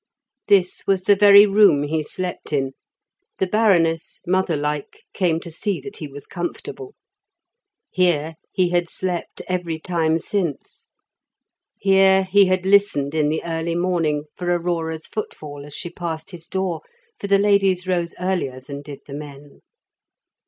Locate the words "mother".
4.25-4.57